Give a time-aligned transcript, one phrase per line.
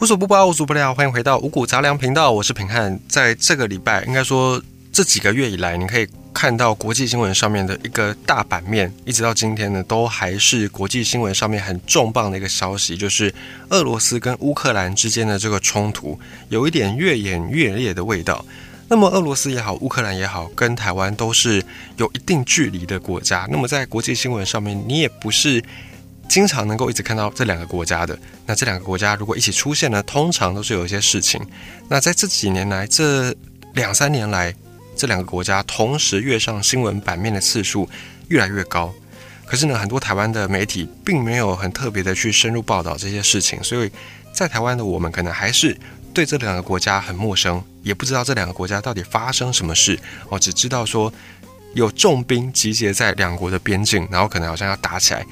[0.00, 2.96] 无所不包，无所不聊，欢迎回到五谷杂粮频道，我是平汉。
[3.08, 4.62] 在这个礼拜，应该说
[4.92, 13.34] 这几个月以来，你可以看到国际新闻上面的一个大版面，一直到今天呢，都还是国际新闻上面很重磅的一个消息，就是
[13.70, 16.16] 俄罗斯跟乌克兰之间的这个冲突，
[16.48, 18.44] 有一点越演越烈的味道。
[18.86, 21.60] 那么俄罗斯也好，乌克兰也好，跟台湾都是
[21.96, 23.48] 有一定距离的国家。
[23.50, 25.60] 那么在国际新闻上面，你也不是。
[26.28, 28.16] 经常能够一直看到这两个国家的，
[28.46, 31.40] 那这两个国家如果一起出现呢，通常都是有一些事情。
[31.88, 33.34] 那在这几年来，这
[33.74, 34.54] 两三年来，
[34.94, 37.88] 这两个国家同时跃上新闻版面的次数
[38.28, 38.92] 越来越高。
[39.46, 43.90] 可是呢，很多台湾的媒体并没有很特别的去深入报道这些事情，所以
[44.30, 45.74] 在台湾的我们可能还是
[46.12, 49.98] 对这两个国家很陌生，也不知道这两个国家到底发生什么事。
[50.28, 51.10] 我只知道说
[51.72, 55.24] 有重兵集结在两国的边境，然后可能好像要打起来。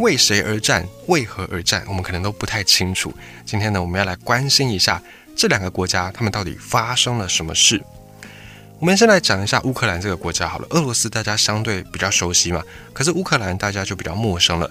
[0.00, 0.86] 为谁而战？
[1.08, 1.84] 为何而战？
[1.86, 3.12] 我们可能都不太清楚。
[3.44, 5.00] 今天呢，我们要来关心一下
[5.36, 7.78] 这两个国家，他们到底发生了什么事？
[8.78, 10.66] 我们先来讲一下乌克兰这个国家好了。
[10.70, 12.62] 俄罗斯大家相对比较熟悉嘛，
[12.94, 14.70] 可是乌克兰大家就比较陌生了。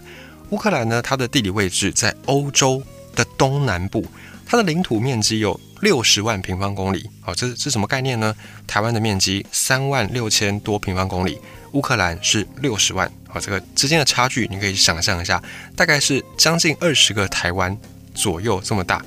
[0.50, 2.82] 乌克兰呢，它的地理位置在欧洲
[3.14, 4.04] 的东南部，
[4.48, 7.10] 它的领土面积有六十万平方公里。
[7.22, 8.36] 好，这是什么概念呢？
[8.68, 11.40] 台湾的面积三万六千多平方公里。
[11.74, 15.42] 乌克兰是六十万，好，这个之间的差距你可以想象一下，
[15.76, 17.78] 大概是将近二十个台湾
[18.16, 19.06] 左右这么大。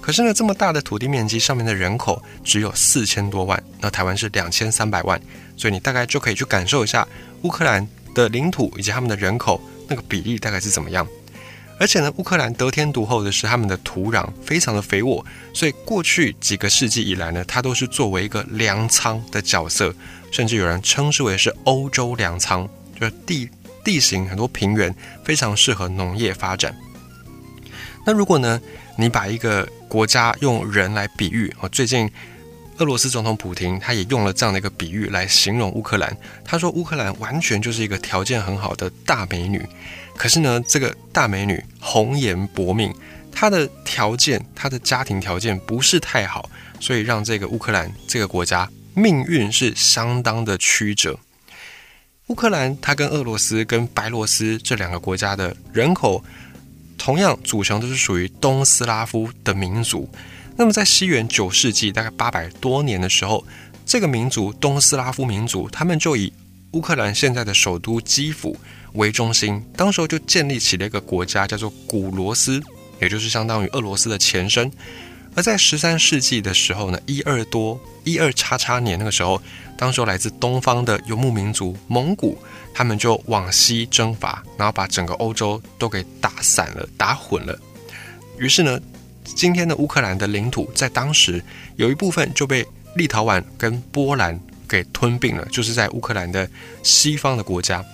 [0.00, 5.20] 可是呢，这么大的土地面积上面的人口只有四千多万，那台湾是两千三百万，
[5.58, 7.06] 所以你大概就可以去感受一下
[7.42, 11.06] 乌克兰的领土以及他们的人口那个比例大概是怎么样。
[11.80, 19.94] 而且呢，乌克兰得天独厚的是他们的土壤非常的肥沃，所以过去几个世纪以来呢，它都是作为一个粮仓的角色。
[20.30, 22.68] 甚至有人称之为是欧洲粮仓，
[23.00, 23.48] 就是地
[23.82, 26.72] 地形很多平原，非常适合农业发展。
[28.06, 28.60] 那如果呢，
[28.96, 32.08] 你把一个国家用人来比喻，哦，最近
[32.78, 36.16] 俄罗斯总统普京他也用了这样的一个比喻来形容乌克兰。
[36.44, 39.66] 他说乌克兰完全就是一个条件很好的大美女，
[40.20, 42.94] 可是呢，这个大美女红颜薄命，
[43.32, 48.68] 她的条件，她的家庭条件不是太好，所以让这个乌克兰这个国家。
[48.94, 51.18] 命运是相当的曲折。
[52.26, 56.22] 乌克兰它跟俄罗斯跟白罗斯这两个国家的人口，
[56.98, 60.06] 同样组成都是属于东斯拉夫的民族。
[60.54, 63.42] 那么在西元九世纪，大概八百多年的时候，
[63.86, 66.30] 这个民族东斯拉夫民族，他们就以
[66.72, 68.54] 乌克兰现在的首都基辅
[68.94, 72.60] 为中心，当时候就建立起了一个国家，叫做古罗斯，
[73.00, 74.70] 也就是相当于俄罗斯的前身。
[75.36, 79.40] 而在十三世纪的时候呢，一二多一二叉叉年那个时候，
[79.78, 82.36] 当时候来自东方的游牧民族蒙古，
[82.74, 87.56] 他们就往西征伐，然后把整个欧洲都给打散了、打混了。
[88.38, 88.80] 于是呢，
[89.22, 91.40] 今天的乌克兰的领土在当时
[91.76, 96.50] 有一部分就被立陶宛跟波兰给吞并了，就是在乌克兰的
[96.82, 97.84] 西方的国家。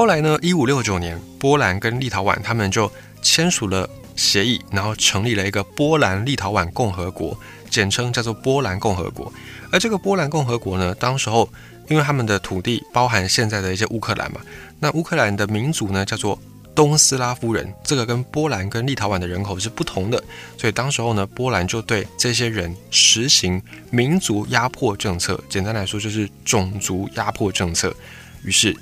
[0.00, 2.90] 后来呢，一五六九年，波兰跟立陶宛他们就
[3.20, 3.86] 签署了。
[4.16, 7.38] 协议，然后成立了一个波兰立陶宛共和国，
[7.68, 9.30] 简称叫做波兰共和国。
[9.70, 11.46] 而这个波兰共和国呢，当时候
[11.90, 14.40] 因为他们的土地包含现在的一些乌克兰嘛，
[14.78, 16.38] 那乌克兰的民族呢叫做
[16.74, 20.22] 东斯拉夫人，这个跟波兰跟立陶宛的人口是不同的，
[20.56, 27.94] 所以当时候呢，波兰就对这些人实行民族压迫政策，简单来说就是种族压迫政策。
[28.44, 28.74] 于是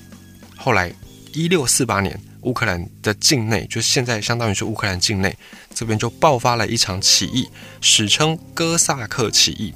[0.56, 0.92] 后来
[1.32, 2.18] 一六四八年。
[2.42, 5.36] 乌克兰的境内，就现在相当于是乌克兰境内，
[5.74, 7.48] 这边就爆发了一场起义，
[7.80, 9.74] 史称哥萨克起义。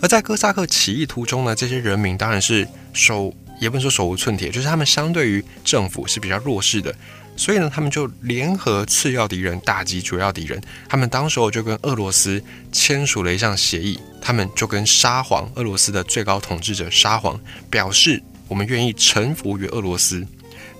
[0.00, 6.92] 而在哥萨克起义途中呢，这些人民当然是手也不能说手无寸铁，就是他们相对于政府是比较弱势的，
[7.36, 10.60] 所以呢，他们就联合次要敌人打击主要敌人。
[10.88, 17.38] 他们当时候就跟俄罗斯签署了一项协议，他们就跟沙皇俄罗斯的最高统治者沙皇
[17.70, 20.26] 表示，我们愿意臣服于俄罗斯。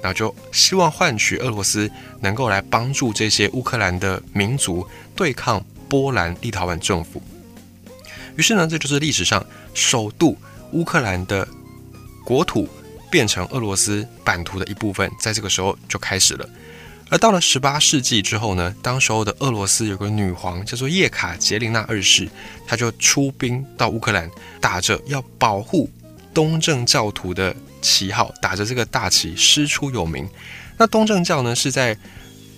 [0.03, 1.89] 然后就希望换取俄罗斯
[2.21, 7.23] 能够来帮助这些乌克兰的民族对抗波兰立陶宛政府。
[8.37, 10.37] 于是呢，这就是历史上首度
[10.73, 11.47] 乌克兰的
[12.25, 12.69] 国土
[13.11, 16.49] 变成俄罗斯版图的一部分，在这个时候就开始了。
[17.11, 22.29] 而到了十八世纪之后呢，当时候的俄罗斯有个女皇叫做叶卡捷琳娜二世，
[22.67, 25.91] 她就出兵到乌克兰，打着要保护
[26.33, 27.55] 东正教徒的。
[27.83, 30.27] 旗号打着这个大旗师出有名。
[30.79, 31.97] 那东正教呢，是在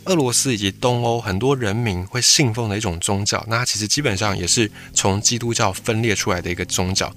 [0.04, 3.42] 俄罗斯以及东欧很多人民会信奉的一种宗教。
[3.48, 7.10] 那它其实基本上也是从基督教分裂出来的一个宗教。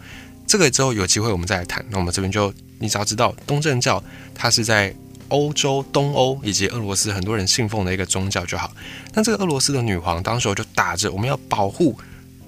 [0.47, 1.85] 这个之后有机会我们再来谈。
[1.89, 4.01] 那我们这边就你只要知道东正教，
[4.33, 4.95] 它是在
[5.27, 8.71] 欧洲、东欧以及俄罗斯很多人信奉的一个宗教就好。
[9.13, 11.99] 那这个俄罗斯的女皇当时候就打着我们要保护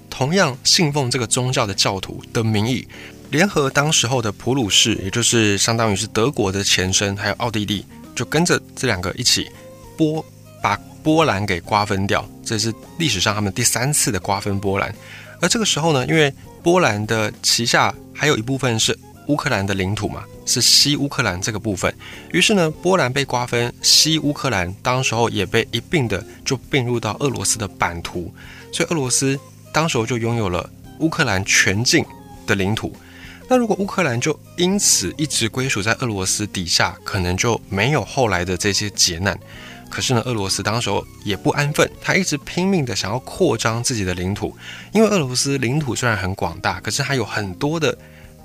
[0.08, 2.88] 同样信奉这个宗教的教徒的名义，
[3.30, 9.48] 联合当时候的普鲁士，也就是相当于是德国的前身，还有奥地利，就跟着这两个一起
[9.96, 10.24] 波
[10.60, 12.28] 把波兰给瓜分掉。
[12.44, 14.92] 这是历史上他们第三次的瓜分波兰。
[15.40, 18.98] 而这个时候呢，因为波兰的旗下还有一部分是
[19.28, 21.94] 乌克兰的领土嘛，是西乌克兰这个部分。
[22.32, 28.34] 于是呢，波兰被瓜分，西乌克兰当时候也被一并的就并入到俄罗斯的版图，
[28.72, 29.38] 所以俄罗斯
[29.72, 30.68] 当时候就拥有了
[30.98, 32.04] 乌克兰全境
[32.44, 32.92] 的领土。
[33.50, 39.36] 那如果乌克兰就因此一直归属在俄罗斯底下，可能就没有后来的这些劫难。
[39.90, 44.56] 可是呢，俄罗斯当时候也不安分，他一直拼命的想要扩张自己的领土，
[44.92, 47.98] 因为俄罗斯领土虽然很广大，可是它有很多的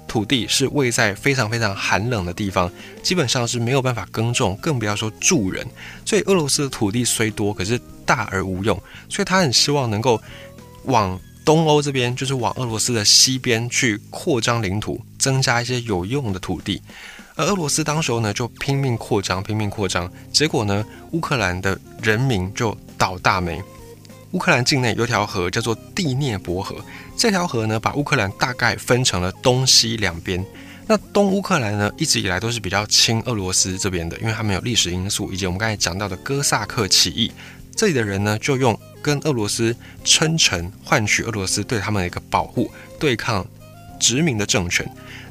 [0.08, 2.72] 土地是位在非常非常寒冷的地方，
[3.04, 5.64] 基本上是没有办法耕种，更不要说住人。
[6.04, 8.76] 所以俄罗斯的土地虽多，可是大而无用，
[9.08, 10.20] 所以他很希望能够
[10.86, 16.82] 往东欧这边，就是往俄罗斯的西边去扩张领土，增加一些有用的土地。
[17.36, 23.62] 而俄罗斯当时候呢，就拼命扩张，拼命扩张，结果呢，乌克兰的人民就倒大霉。
[24.32, 26.76] 乌克兰境内有条河叫做第聂伯河，
[27.16, 30.44] 这条河呢，把乌克兰大概分成了东西两边。
[30.88, 37.32] 那东乌克兰呢，一直以来都是比较亲俄罗斯这边的，因为他们有历史因素，以及我们刚才讲到的哥萨克起义，
[37.76, 43.46] 这里的人呢，就用跟俄罗斯称臣，换取俄罗斯对他们的一个保护，对抗
[44.00, 44.84] 殖民的政权。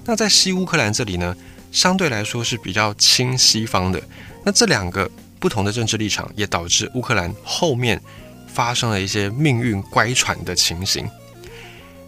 [0.04, 1.36] 那在西乌克兰这里呢？
[1.72, 4.00] 相对来说是比较亲西方的，
[4.44, 5.10] 那这两个
[5.40, 8.00] 不同的政治立场，也导致乌克兰后面
[8.46, 11.10] 发生了一些命运乖舛的情形。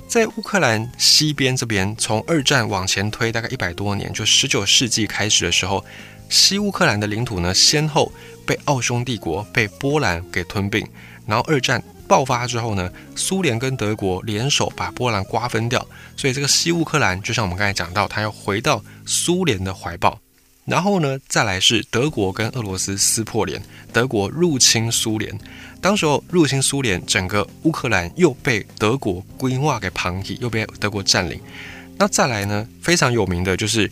[0.06, 5.84] 在乌克兰西边这边，从二战往前推大概一百多年，就十九世纪开始的时候，
[6.28, 8.12] 西乌克兰的领土呢，先后
[8.46, 10.86] 被奥匈帝国、被波兰给吞并，
[11.26, 11.82] 然后二战。
[12.08, 15.84] 爆发之后呢，苏联跟德国联手把波兰瓜分掉，
[16.17, 20.17] 所以这个西乌克兰就像我们刚才讲到，它要回到苏联的怀抱。
[20.64, 23.61] 然后呢，再来是德国跟俄罗斯撕破脸，
[23.93, 25.37] 德国入侵苏联，
[25.81, 31.40] 当时候入侵苏联，整个乌克兰又被德国规划给旁体，又被德国占领。
[31.99, 33.90] 那再来呢，非常有名的就是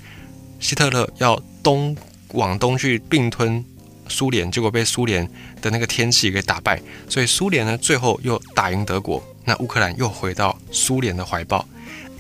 [0.61, 1.97] 希特勒要东
[2.29, 3.65] 往东去并吞。
[4.09, 5.29] 苏联结果被苏联
[5.63, 11.67] 的那个天气给打败，所以苏联呢最后又打赢德国，那乌克兰又回到苏联的怀抱，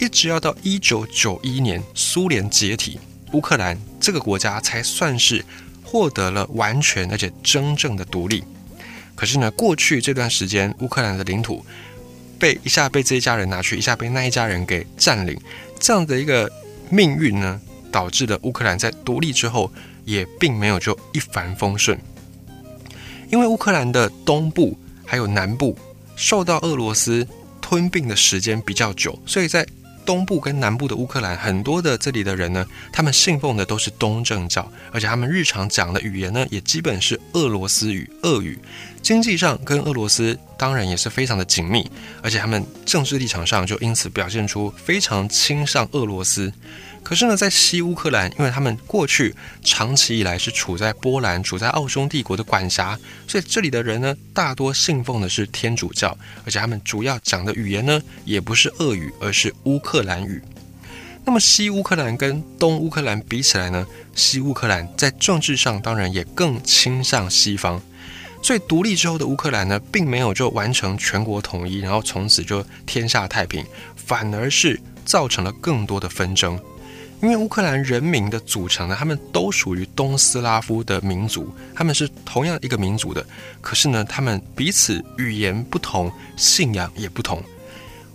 [0.00, 2.98] 一直要到一九九一年苏联解体，
[3.32, 5.44] 乌克兰这个国家才算是
[5.82, 8.42] 获得了完全而且真正的独立。
[9.14, 11.64] 可是呢，过去这段时间乌克兰的领土
[12.38, 15.38] 被一下被这一家人拿去，一下被那一家人给占领，
[15.78, 16.50] 这样的一个
[16.90, 17.60] 命运呢，
[17.92, 19.70] 导致了乌克兰在独立之后。
[20.04, 21.98] 也并没有就一帆风顺，
[23.30, 25.76] 因为乌克兰的东部还有南部
[26.16, 27.26] 受到俄罗斯
[27.60, 29.66] 吞并的时间比较久，所以在
[30.04, 38.58] 东部跟南部的乌克兰，很多的这里的人呢，他们信奉的都是东正教，而且他们日常讲的语言呢，也基本是俄罗斯语、俄语。
[39.00, 41.90] 经济上跟俄罗斯当然也是非常的紧密，
[42.22, 46.52] 而且他们政治立场上就因此表现出非常倾向俄罗斯。
[47.04, 52.98] 可是呢，在西乌克兰，因为他们过去长期以来是处在波兰、处在奥匈帝国的管辖，
[53.28, 56.16] 所以这里的人呢，大多信奉的是天主教，
[56.46, 60.42] 而且他们主要讲的语言呢，也不是俄语，而是乌克兰语。
[61.26, 67.80] 那么西乌克兰跟东乌克兰比起来呢，西乌克兰在政治上当然也更倾向西方，
[68.42, 73.62] 所以独立之后的乌克兰呢，并没有就完成全国统一，然后从此就天下太平，
[73.94, 76.58] 反而是造成了更多的纷争。
[77.24, 83.24] 因为乌克兰人民的组成呢，他们都属于东斯拉夫的民族，他们是同样一个民族的。
[83.62, 87.42] 可是呢，他们彼此语言不同，信仰也不同。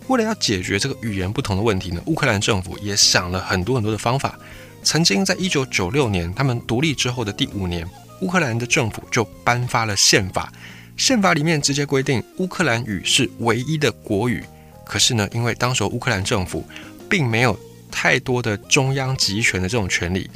[0.09, 4.37] 为了要解决这个语言不同的问题呢，乌克兰政府也想了很多很多的方法。
[4.83, 7.83] 曾经在一九九六年，他们独立之后的第五年，
[8.21, 10.53] 乌克兰的政府就颁发了宪法，
[10.97, 14.43] 宪法里面直接规定乌克兰语是唯一的国语。
[14.85, 16.63] 可是呢，因为当时乌克兰政府
[17.09, 17.59] 并没有。
[17.91, 20.29] 太多的中央集权的这种权利，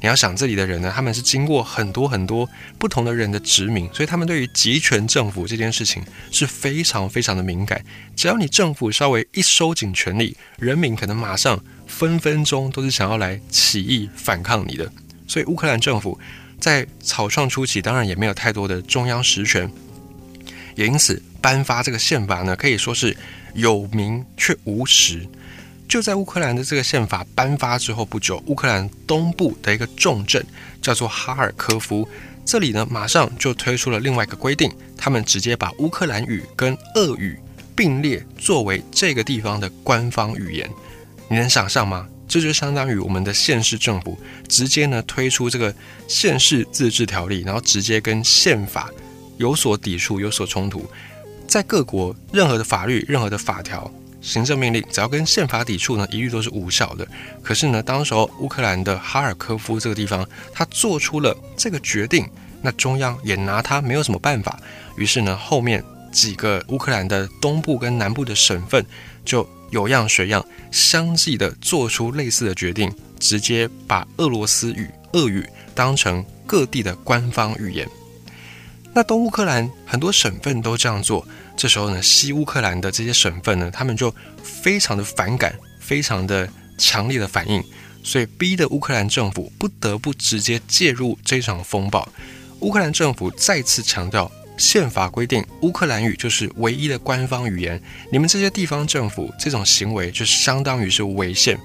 [0.00, 2.48] 你要想这里的人呢，他们是经过很多很多
[2.78, 7.82] 不同的人的殖民，所以他们对于集权政府这件事情是非常非常的敏感。
[8.14, 14.90] 只要你政府稍微一收紧权力，人民可能马上分分钟都是想要来起义反抗你的。
[15.26, 16.18] 所以乌克兰政府
[16.60, 19.70] 在草创初期，当然也没有太多的中央实权，
[20.74, 23.16] 也因此颁发这个宪法呢，可以说是
[23.54, 25.26] 有名却无实。
[25.88, 30.44] 就在乌克兰的这个宪法颁发之后不久，乌克兰东部的一个重镇
[30.82, 32.06] 叫做哈尔科夫，
[32.44, 37.38] 这里呢马上就推出了另外一个规定，他们直接把乌克兰语跟俄语
[37.74, 40.68] 并列作为这个地方的官方语言。
[41.28, 42.08] 你能想象吗？
[42.28, 45.72] 这就相当于我们的县市政府直接呢推出这个
[46.08, 48.90] 县市自治条例，然后直接跟宪法
[49.36, 50.84] 有所抵触、有所冲突。
[51.46, 53.88] 在各国，任何的法律、任何的法条。
[54.20, 57.06] 行政命令只要跟宪法抵触呢，一律都是无效的。
[57.42, 62.28] 可是呢，当时候乌克兰的哈尔科夫这个地方，他做出了这个决定，
[62.62, 64.58] 那中央也拿他没有什么办法。
[64.96, 68.84] 于是呢，后面几个乌克兰的东部跟南部的省份
[69.24, 77.88] 就有样学样，相继的做出类似的决定，直接把俄罗斯语、俄语当成各地的官方语言。
[78.94, 81.26] 那东乌克兰很多省份都这样做。
[81.56, 87.64] 这时候呢，西乌克兰的这些省份呢，他们就非常的反感，非常的强烈的反应，
[88.04, 92.06] 所以逼得乌克兰政府不得不直接介入这场风暴。
[92.60, 97.82] 乌克兰政府再次强调，宪法规定乌克兰语就是唯一的官方语言，
[98.12, 101.58] 你们这些地方政府这种行为就相当于是违宪。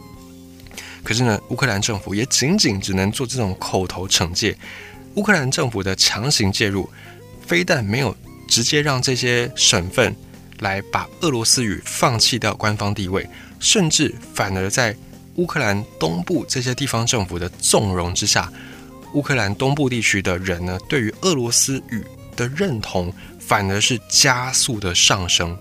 [1.03, 4.55] 可是呢，乌克兰政府也仅仅只能做这种口头惩戒。
[5.15, 6.89] 乌克兰政府的强行介入，
[7.45, 8.15] 非但没有。
[8.51, 10.13] 直接让这些省份
[10.59, 13.25] 来把俄罗斯语放弃掉官方地位，
[13.61, 14.93] 甚至反而在
[15.35, 18.51] 乌克兰东部这些地方政府的纵容之下，
[19.13, 22.03] 乌克兰东部地区的人呢，对于俄罗斯语
[22.35, 25.57] 的认同反而是加速的上升。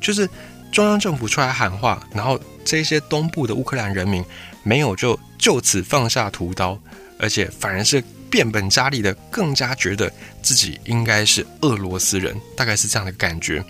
[0.00, 0.28] 就是
[0.70, 4.24] 中央政府出来喊话，然后这些东部的乌克兰人民
[4.62, 6.78] 没有就就此放下屠刀，
[7.18, 8.00] 而且反而是。
[8.30, 10.10] 变本加厉的，更加觉得
[10.40, 13.62] 自己应该是俄罗斯人，大概是这样的感觉。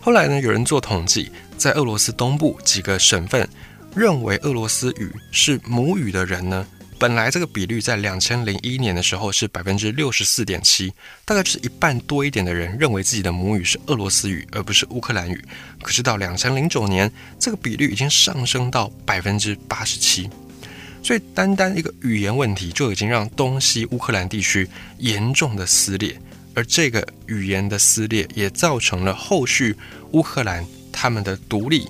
[0.00, 3.48] 后来呢，有人做统计，在俄罗斯东部几个省份，
[3.94, 6.66] 认为俄罗斯语是母语的人呢，
[6.98, 10.92] 本来这个比率在两千零一年的时候是百分之六十四点七，
[11.24, 15.44] 大概就是一半多一点的人认为自己的母语是俄罗斯语，而不是乌克兰语。
[15.82, 20.28] 可是到两千零九年，这个比率已经上升到百分之八十七。
[21.02, 26.16] 所以，单单一个语言问题就已经让东西乌克兰地区严重的撕裂，
[26.54, 29.74] 而这个语言的撕裂也造成了后续
[30.12, 31.88] 乌克兰他们的独立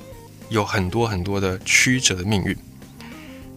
[0.48, 2.56] 有很多很多的曲折的命运。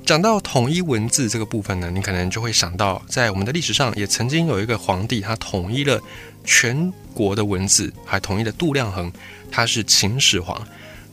[0.06, 6.02] 讲到统一文字这个部分呢，你可能就会想到，在我们的历史上也曾经有一个皇帝，他统一了
[6.44, 9.10] 全国的文字，还统一了度量衡，
[9.50, 10.62] 他是秦始皇。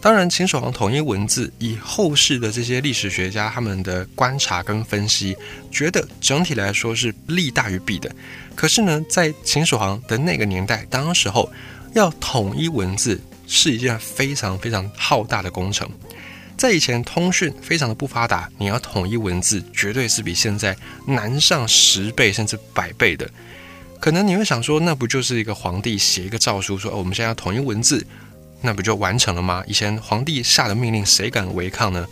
[0.03, 5.37] 当然，秦始皇统一文字，以后世的这些历史学家他们的观察跟分析，
[5.71, 8.11] 觉得整体来说是利大于弊的。
[8.55, 11.53] 可是呢，在秦始皇的那个年代，当时候
[11.93, 15.87] 要统一文字是一件非常非常浩大的工程。
[16.57, 20.75] 在以前，通讯非常的不发达，你要统一文字，绝对是比现在
[21.07, 23.31] 难上十倍甚至百倍的。
[24.01, 28.07] 可能你会想说，那不就是一个皇帝写一个诏书，说，我们现在要统一文字？
[28.63, 29.65] 那不就完成了吗？
[29.67, 32.07] 以前皇帝下的命令，谁敢违抗呢？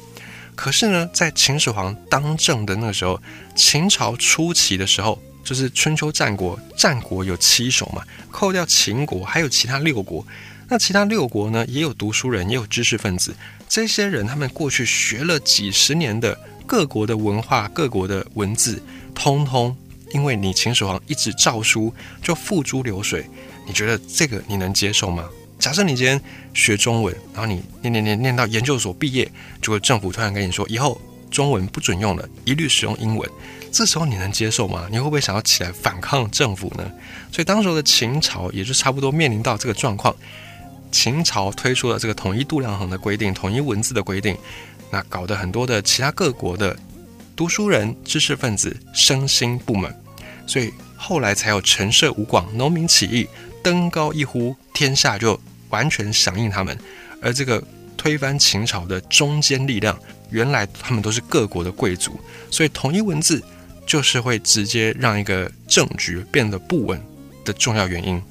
[0.54, 3.20] 可是呢，在秦始皇当政的那个时候，
[3.54, 10.26] 秦朝初期的时候，就是春秋战国，战国有七雄嘛，扣掉秦国，还有其他六国。
[10.68, 13.34] 那其他六国呢，也有读书人，也有知识分子。
[13.68, 18.82] 这些人他们过去学了几十年的各国的文化、各国的文字，
[19.14, 19.74] 通通
[20.12, 23.24] 因为你秦始皇一纸诏书就付诸流水。
[23.66, 25.24] 你觉得这个你能接受吗？
[25.58, 26.20] 假设你今天
[26.54, 29.24] 学中文，然后你念念念念到研究所毕业，
[29.60, 31.00] 结果政府突然跟你说以后
[31.30, 33.28] 中文不准用了，一律使用英文，
[33.72, 34.86] 这时候你能接受吗？
[34.90, 36.90] 你会不会想要起来反抗政府呢？
[37.32, 40.14] 所以当时的秦朝也就差不多面临到这个状况，
[40.92, 44.36] 秦朝推出了这个统一度量衡的规定，统一文字的规定，
[44.90, 46.78] 那搞得很多的其他各国的
[47.34, 49.94] 读书人、知识分子身心不满，
[50.46, 53.26] 所以后来才有陈涉吴广农民起义。
[53.62, 55.38] 登高一呼，天下就
[55.70, 56.78] 完全响应他们。
[57.20, 57.62] 而这个
[57.96, 59.98] 推翻秦朝的中坚力量，
[60.30, 62.18] 原来他们都是各国的贵族，
[62.50, 63.42] 所以统一文字
[63.86, 67.02] 就是会直接让一个政局变得不稳
[67.44, 68.22] 的重要原因。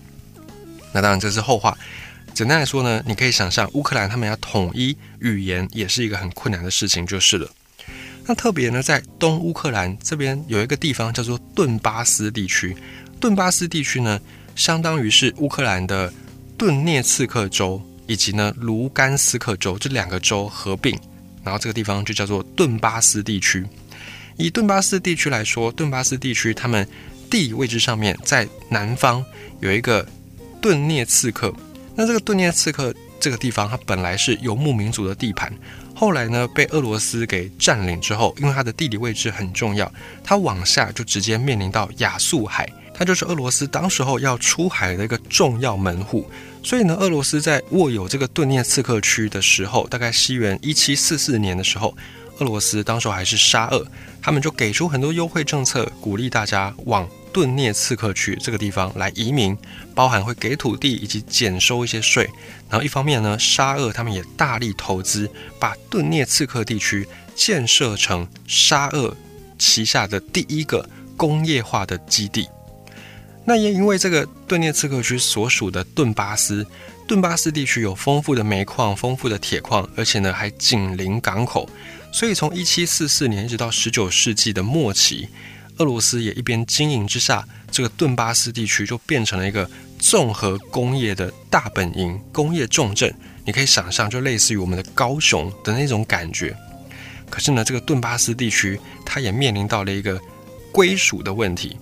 [0.94, 1.78] 那当然这是后话。
[2.34, 7.50] 简单来说呢，你可以想象乌克兰他们要统一语言也是一个很困难的事情，就是了。
[8.26, 12.78] 那特别呢，在东乌克兰这边有一个地方叫做顿巴斯地区，
[13.20, 14.20] 顿巴斯地区呢。
[14.58, 16.12] 相当于是乌克兰的
[16.58, 21.00] 顿涅茨克州以及呢卢甘斯克州这两个州合并，
[21.44, 23.64] 然后这个地方就叫做顿巴斯地区。
[24.36, 26.88] 以顿巴斯地区来说，顿巴斯地区他们
[27.30, 29.24] 地理位置上面在南方
[29.60, 30.06] 有一个
[30.60, 31.54] 顿涅茨克，
[31.96, 35.54] 那这个顿涅茨克这个地方它本来是游牧民族的地盘，
[35.94, 39.92] 后来呢被俄罗斯给占领之后，因为它的地理位置很重要，
[40.24, 42.68] 它往下就直接面临到亚速海，
[42.98, 46.28] 它就是俄罗斯当时候要出海的一个重要门户。
[46.64, 51.96] 所以呢，俄罗斯在握有这个顿涅茨克区的时候，大概西元一七四四年的时候，
[52.40, 53.86] 俄罗斯当时候还是沙俄，
[54.22, 59.56] 他们就给出很多优惠政策，鼓励大家往顿涅茨克区这个地方来移民，
[59.96, 62.28] 包含会给土地以及减收一些税。
[62.68, 69.16] 然后一方面呢，沙俄他们也大力投资，把顿涅茨克地区建设成沙俄
[69.58, 70.86] 旗下的第一个
[71.16, 72.50] 工业化的基地。
[73.50, 76.68] 那也因为这个顿涅茨克区所属的顿巴斯，
[77.08, 81.66] 顿巴斯地区有丰富的煤矿、丰富的铁矿，而且呢还紧邻港口，
[82.12, 85.30] 所以从一七四四年一直到十九世纪的末期，
[85.78, 93.16] 俄罗斯也一边经营之下，这个顿巴斯地区就变成了一个综合工业的大本营、工业重镇。
[93.46, 96.54] 你可以想象，就类似于我们的高雄的那种感觉。
[97.30, 100.20] 可是呢，这个顿巴斯地区它也面临到了一个
[100.74, 101.78] 归属的问题。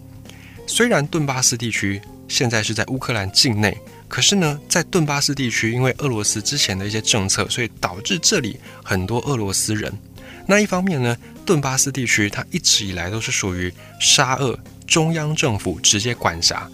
[0.67, 9.93] 虽然顿巴斯地区现在是在乌克兰境内，可是呢，在顿巴斯地区，因为俄罗斯之前的一些政策，所以导致这里很多俄罗斯人。
[10.47, 14.57] 那一方面呢，顿巴斯地区它一直以来都是属于沙俄
[14.87, 16.67] 中央政府直接管辖，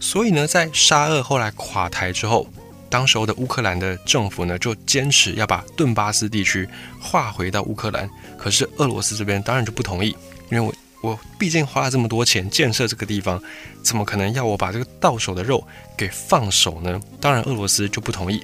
[0.00, 2.48] 所以呢，在沙俄后来垮台之后，
[2.88, 8.08] 当时候的乌克兰的政府呢就坚持要把顿巴斯地区划回到乌克兰，
[8.38, 10.16] 可是俄罗斯这边当然就不同意，
[10.50, 10.74] 因为。
[11.04, 13.38] 我毕竟花了这么多钱建设这个地方，
[13.82, 15.62] 怎么可能要我把这个到手的肉
[15.98, 16.98] 给放手呢？
[17.20, 18.42] 当然，俄罗斯就不同意。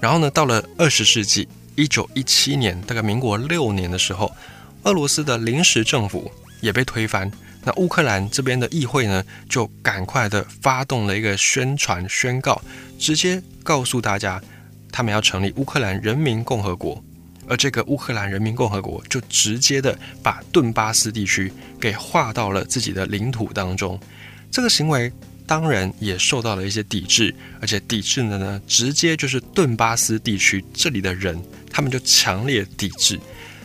[0.00, 4.32] 然后呢，到了二十世纪一九一七年，大概民国六年的时候，
[4.82, 6.28] 俄罗斯的临时政府
[6.60, 7.30] 也被推翻。
[7.62, 12.60] 那乌克兰这边的议会呢，就赶快的发动了一个宣传宣告，
[12.98, 14.42] 直接告诉大家，
[14.90, 17.00] 他们要成立乌克兰人民共和国。
[17.48, 23.98] 而这个乌克兰人民共和国就直接的把顿巴斯地区给划到了自己的领土当中，
[24.50, 25.12] 这个行为
[25.46, 33.18] 当然也受到了一些抵制，而且抵制的呢，直接就是顿巴斯地区这里的人，他们就强烈抵制，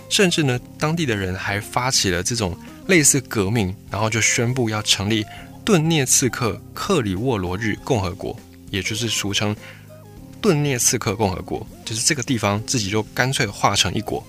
[0.10, 5.24] 甚至呢，当地的人还发起了这种类似革命，然后就宣布要成立
[5.64, 8.38] 顿涅茨克克里沃罗日共和国，
[8.72, 9.56] 也就是俗称。
[10.42, 14.26] 顿涅茨克共和国就是这个地方自己就干脆化成一国。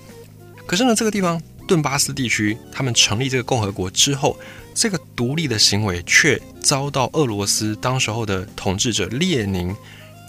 [0.66, 4.38] 可是呢，这个地方顿巴斯地区，他们成立这个共和国之后，
[4.74, 9.74] 这个独立的行为却遭到俄罗斯当时候的统治者列宁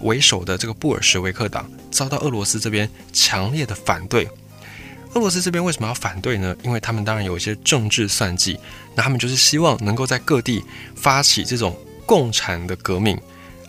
[0.01, 4.27] 为首的这个布尔什维克党遭到俄罗斯这边强烈的反对。
[5.13, 6.55] 俄罗斯这边为什么要反对呢？
[6.63, 8.59] 因为他们当然有一些政治算计，
[8.95, 10.63] 那他们就是希望能够在各地
[10.95, 13.19] 发起这种共产的革命。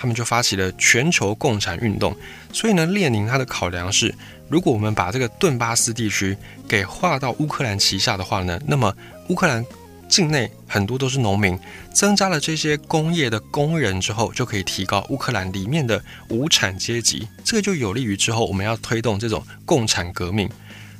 [0.01, 2.17] 他们就发起了全球共产运动，
[2.55, 4.15] 所以呢，列宁他的考量是，
[4.49, 6.35] 如果我们把这个顿巴斯地区
[6.67, 8.97] 给划到乌克兰旗下的话呢，那么
[9.29, 9.63] 乌克兰
[10.09, 11.59] 境内很多都是农民，
[11.93, 20.49] 增加了这些工业的工人之后，就可以提高乌克兰里面的无产阶级，这个就有利于之后我们要推动这种共产革命。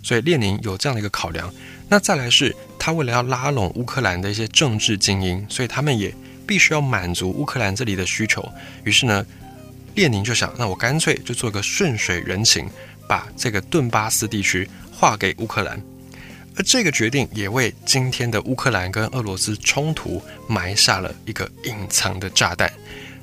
[0.03, 1.51] 所以列宁有这样的一个考量。
[1.89, 6.15] 那再来是，他为了要拉拢乌克兰的一些政治精英，所以他们也。
[6.51, 8.45] 必须要满足乌克兰这里的需求，
[8.83, 9.25] 于是呢，
[9.95, 12.69] 列宁就想，那我干脆就做个顺水人情，
[13.07, 15.81] 把这个顿巴斯地区划给乌克兰。
[16.57, 22.69] 而这个决定也为今天的乌克兰跟俄罗斯冲突埋下了一个隐藏的炸弹。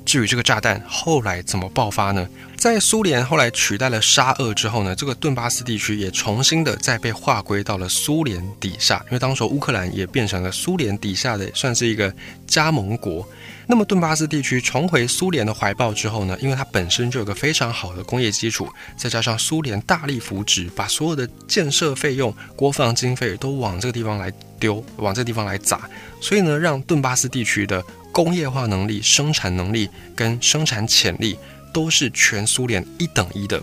[0.08, 2.26] 至于这个炸弹后来怎么爆发呢？
[2.56, 12.10] 在苏联后来取代了沙俄之后呢，这个顿巴斯地区也重新的再被划归到了苏联底下，因为当时乌克兰也变成了苏联底下的算是一个
[12.46, 13.28] 加盟国。
[13.68, 25.88] 那么顿巴斯地区重回苏联的怀抱之后呢，因为它本身就有个非常好的工业基础，再加上苏联大力扶植，把所有的建设费用、国防经费都往这个地方来丢，往这个地方来砸，
[26.20, 27.84] 所以呢，让顿巴斯地区的。
[28.10, 31.38] 工业化能力、生产能力跟生产潜力
[31.72, 33.62] 都是全苏联一等一的。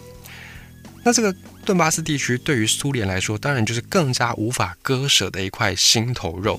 [1.03, 6.57] 那这个顿巴斯地区对于苏联来说，当然就是更加无法割舍的一块心头肉。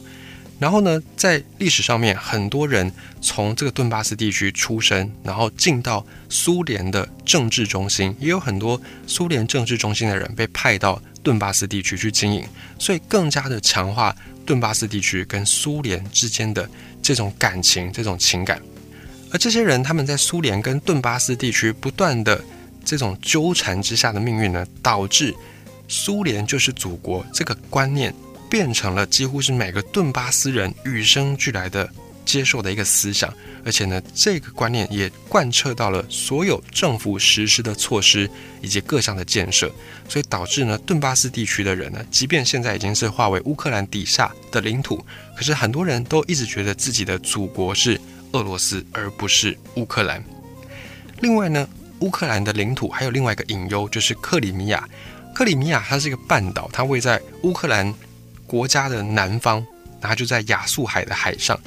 [0.58, 2.90] 然后呢，在历史上面，很多人
[3.20, 12.44] 从这个顿巴斯地区出生，然后进到苏联的政治中心，也有很多苏联政治中心的人被派到顿巴斯地区去经营，
[12.78, 14.14] 所以更加的强化
[14.44, 16.68] 顿巴斯地区跟苏联之间的。
[17.02, 18.60] 这种感情，这种情感，
[19.30, 22.42] 而这些人他们在苏联跟顿巴斯地区不断的
[22.84, 25.32] 这种纠缠之下的命运呢，导致
[25.86, 28.12] 苏联就是祖国这个观念
[28.48, 31.88] 变成了几乎是每个顿巴斯人与生俱来的
[32.24, 33.32] 接受的一个思想，
[33.64, 38.28] 而且呢，这个观念也贯彻到了所有政府实施的措施
[38.60, 39.70] 以及各项的建设，
[40.08, 45.04] 所以导致呢，顿巴斯地区的人呢，即便现在已经是划为乌克兰底下的领土，
[45.36, 48.00] 可是很多人都一直觉得自己的祖国是
[48.32, 50.22] 俄罗斯，而不是乌克兰。
[51.20, 51.68] 另外呢，
[52.00, 54.88] 乌克兰的领土还有另外一个隐忧，就是克里米亚。
[55.32, 57.92] 克里米亚它是一个半岛，它位在乌克兰
[58.46, 59.64] 国家的南方，
[60.00, 61.58] 然后就在亚速海的海上。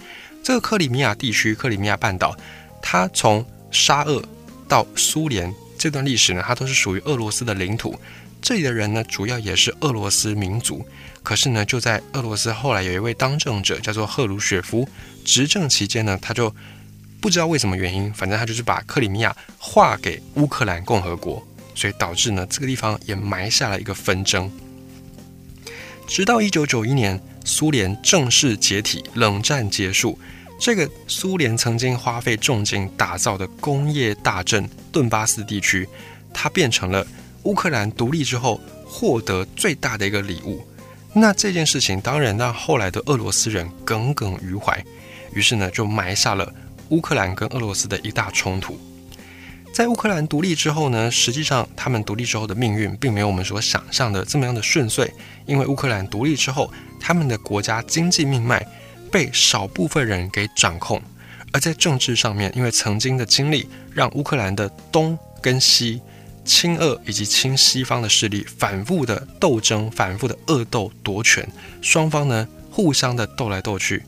[0.44, 2.36] 这个克里米亚地区，克里米亚半岛，
[2.82, 4.24] 它从沙俄
[4.68, 8.00] 到苏联这段历史呢，它都是属于俄罗斯的领土。
[8.42, 10.86] 这里的人呢，主要也是俄罗斯民族。
[11.22, 14.88] 可是呢，就在俄罗斯后来有一位当政者叫做赫鲁雪夫
[15.26, 16.54] 执政期间呢，他就
[17.20, 24.50] 不知道为什么原因，反正他就是把克里米亚划给乌克兰共和国，所以导致呢，这个地方也埋下了一个纷争。
[26.10, 30.18] 直到一九九一年，苏联正式解体，冷战结束。
[30.60, 35.88] 这个苏联曾经花费重金打造的工业大镇顿巴斯地区，
[36.34, 37.06] 它变成了
[37.44, 40.68] 乌克兰独立之后获得最大的一个礼物。
[41.14, 44.84] 那这件事情当然让后来的俄罗斯人耿耿于怀，
[45.34, 46.52] 于是呢，就埋下了
[46.90, 48.78] 乌克兰跟俄罗斯的一大冲突。
[49.72, 55.10] 在乌克兰独立之后呢，实际上他们独立之后的命运并没有我们所想象的这么样的顺遂。
[55.46, 58.66] 因为乌克兰独立之后，他们的国家经济命脉
[59.10, 61.00] 被少部分人给掌控；
[61.54, 66.02] 而在政治上面，因为曾经的经历让乌克兰的东跟西、
[66.44, 71.48] 亲俄以及亲西方的势力反复的斗争、反复的恶斗夺权，
[71.82, 74.04] 双方呢互相的斗来斗去，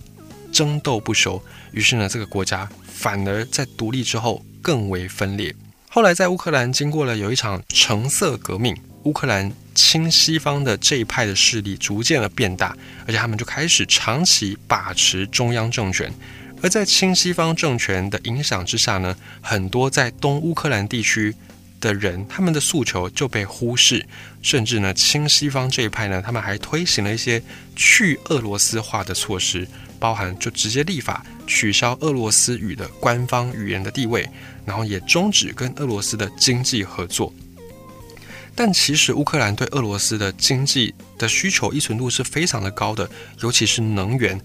[0.51, 1.41] 争斗不休。
[1.71, 4.43] 于是呢，这个国家反而在独立之后。
[4.61, 5.53] 更为分裂。
[5.89, 16.13] 后来，在乌克兰经过了有一场橙色革命，乌克兰亲西方的这一派的势力逐渐的变大，而且他们就开始长期把持中央政权。
[16.61, 21.35] 而在亲西方政权的影响之下呢，很多在东乌克兰地区
[21.81, 24.05] 的人，他们的诉求就被忽视，
[24.41, 27.41] 甚至呢，亲西方这一派呢，他们还推行了一些
[27.75, 29.67] 去俄罗斯化的措施。
[30.01, 34.27] 包含就直接立法取消俄罗斯语的官方语言的地位，
[34.65, 37.31] 然后也终止跟俄罗斯的经济合作。
[38.55, 43.07] 但其实乌克兰对俄罗斯的经济的需求依存度是非常的高的，
[43.41, 44.35] 尤其是能源。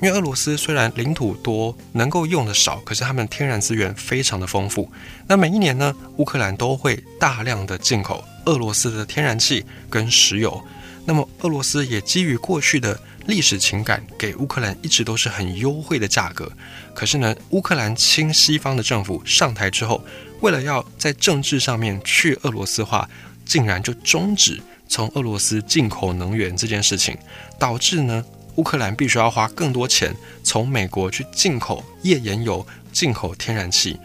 [0.00, 4.90] 因为俄罗斯虽然领土多，能够用的少，可是他们天然资源非常的丰富。
[5.26, 10.62] 那每一年呢，乌克兰都会大量的进口俄罗斯的天然气跟石油。
[11.04, 12.98] 那么俄罗斯也基于过去的。
[13.26, 16.50] 历史情感给乌克兰一直都是很优惠的价格，
[16.94, 20.02] 可是呢，乌克兰亲西方的政府上台之后，
[20.40, 23.08] 为了要在政治上面去俄罗斯化，
[23.44, 27.16] 竟然就终止从俄罗斯进口能源这件事情，
[27.58, 28.24] 导致呢，
[28.56, 33.96] 乌克兰必须要花更多钱从美国去进口页岩油、进口天然气，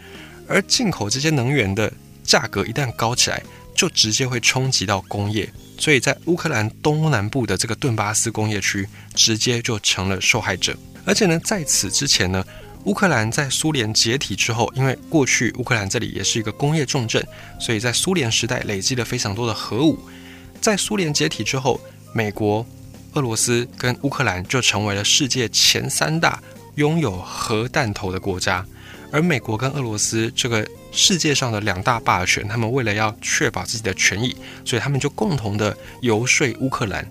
[0.46, 3.42] 而进口这些能源的价格一旦高起来，
[3.74, 5.50] 就直接会冲击到工业。
[5.78, 10.76] 所以在乌克兰东南部的这个顿巴斯工业区，直接就成了受害者。
[11.04, 12.44] 而且呢，在此之前呢，
[12.84, 17.24] 乌克兰在苏联解体之后，因为过去乌克兰这里也是一个工业重镇，
[17.60, 19.98] 所以在苏联时代累积了非常多的核武。
[20.60, 21.80] 在苏联解体之后，
[22.12, 22.66] 美国、
[23.12, 26.42] 俄罗斯跟乌克兰就成为了世界前三大
[26.76, 28.64] 拥有核弹头的国家。
[29.12, 37.06] 而美国跟俄罗斯这个世界上的两大霸权，他们为了要确保自己的权益，所以他们就共同的游说乌克兰，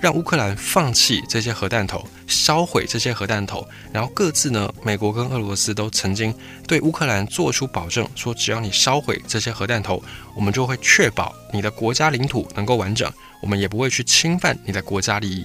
[0.00, 3.68] 让乌克兰放弃这些核弹头，销毁这些核弹头。
[3.92, 6.32] 然后各自呢，美国跟俄罗斯都曾经
[6.68, 10.00] 对乌克兰做出保证，说只要你销毁这些核弹头，
[10.36, 13.12] 我们就会确保你的国家领土能够完整，
[13.42, 15.44] 我们也不会去侵犯你的国家利益。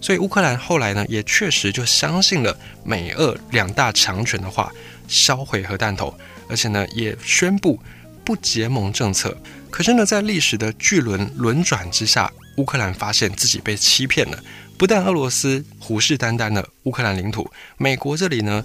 [0.00, 4.72] 所以乌克兰后来呢，也确实就相信了美俄两大强权的话。
[5.10, 6.14] 销毁核弹头，
[6.48, 7.80] 而且呢，也宣布
[8.24, 9.36] 不结盟政策。
[9.70, 14.42] 可是呢，在历史的巨轮轮转之下，乌克兰发现自己被欺骗了。
[14.76, 18.64] 不但俄罗斯虎视眈眈的乌克兰领土，美国这里呢，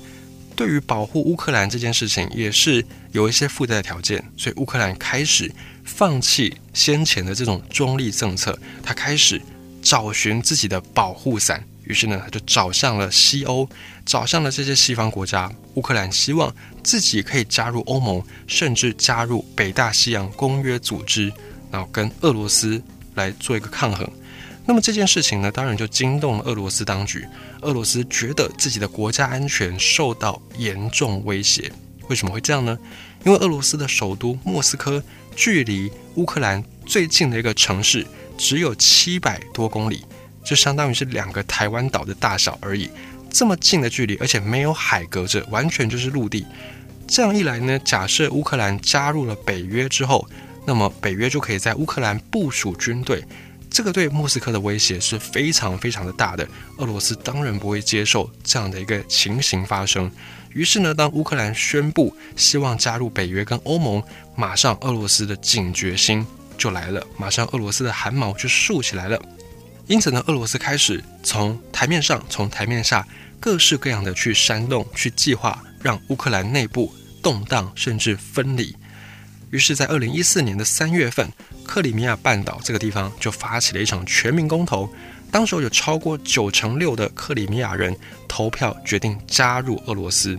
[0.56, 4.24] 对于保护乌克兰这件事情也是有一些附带条件。
[4.38, 5.52] 所以乌克兰开始
[5.84, 9.42] 放弃先前的这种中立政策，他开始
[9.82, 11.64] 找寻自己的保护伞。
[11.86, 13.68] 于是呢，他就找向了西欧，
[14.06, 15.52] 找向了这些西方国家。
[15.76, 21.32] 乌克兰希望自己可以加入欧盟，甚至加入北大西洋公约组织，
[21.72, 22.82] 然后跟俄罗斯
[23.16, 24.10] 来做一个抗衡。
[24.66, 27.28] 那么这件事情呢，当然就惊动了俄罗斯当局。
[27.62, 31.72] 俄罗斯觉得自己的国家安全受到严重威胁。
[32.08, 32.78] 为什么会这样呢？
[33.26, 35.04] 因为俄罗斯的首都莫斯科
[35.36, 38.06] 距离乌克兰最近的一个城市
[38.38, 40.06] 只有七百多公里。
[40.44, 42.90] 就相当于是两个台湾岛的大小而已。
[43.30, 46.46] 这么近的距离，而且没有海隔着，完全就是陆地。
[47.08, 50.28] 这样一来呢，假设乌克兰加入了北约之后，
[50.66, 53.24] 那么北约就可以在乌克兰部署军队。
[53.70, 60.12] 这个对莫斯科的威胁是非常非常的大的，俄罗斯当然不会接受这样的一个情形发生。
[60.52, 64.04] 于是呢，当乌克兰宣布希望加入北约跟欧盟，
[64.36, 66.24] 马上俄罗斯的警觉心
[66.56, 69.20] 就来了，马上俄罗斯的汗毛就竖起来了。
[69.88, 73.08] 因此呢，俄罗斯开始从台面上、从台面下
[73.40, 78.76] 各式各样的去煽动、去计划，让乌克兰内部动荡甚至分离。
[79.52, 81.30] 于是，在二零一四年的三月份。
[81.66, 84.88] 克里米亚半岛这个地方就发起了一场全民公投，
[85.32, 90.38] 当时有超过九成六的克里米亚人投票决定加入俄罗斯。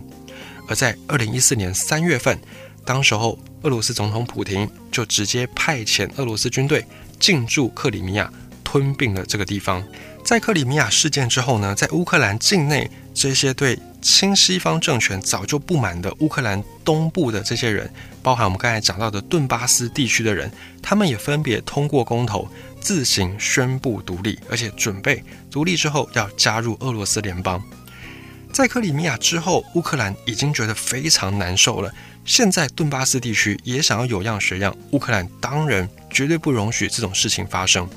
[0.69, 2.39] 而在二零一四年三月份，
[2.85, 6.85] 当时候俄罗斯总统普廷就直接派遣俄罗斯军队
[7.19, 8.31] 进驻克里米亚，
[8.75, 9.81] 吞并了这个地方。
[10.25, 13.79] 在克里米亚事件之后呢，在乌克兰境内这些对。
[14.03, 17.91] 亲西方政权早就不满的乌克兰东部的这些人，
[18.23, 22.47] 包含我们刚才讲到的顿巴斯地区的人，他们也分别通过公投
[22.79, 27.63] 自行宣布独立，而且准备独立之后要加入俄罗斯联邦。
[28.53, 31.91] 在克里米亚之后，乌克兰已经觉得非常难受了。
[32.27, 37.89] 现在顿巴斯地区也想要有样学样，乌克兰当然绝对不容许这种事情发生。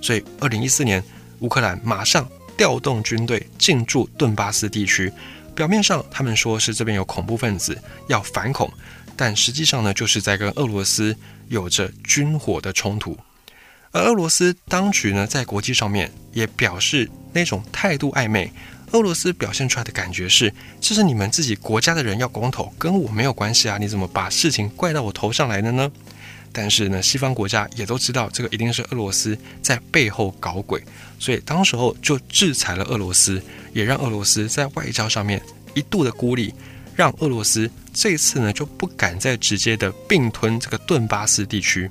[0.00, 1.02] 所以，二零一四年，
[1.40, 5.12] 乌克兰马上调动军队进驻顿巴斯地区。
[5.54, 7.76] 表面上他们说是这边有恐怖分子
[8.08, 8.72] 要反恐，
[9.16, 11.14] 但实际上呢，就是在跟俄罗斯
[11.48, 13.18] 有着军火的冲突。
[13.92, 18.50] 而俄罗斯当局呢，在国际上面也表示那种态度暧昧。
[18.92, 23.78] 俄罗斯表现出来的感觉是，这是你们自己国家的人要公投，跟我没有关系啊！
[23.78, 25.90] 你怎么把事情怪到我头上来了呢？
[26.52, 30.82] 但是呢，西方国家也都知道这个一定是俄罗斯在背后搞鬼，
[31.18, 33.40] 所以当时候就制裁了俄罗斯。
[33.72, 35.40] 也让俄罗斯在外交上面
[35.74, 36.52] 一度的孤立，
[36.96, 41.88] 让俄罗斯这次呢就不敢再直接的并吞这个顿巴斯地区。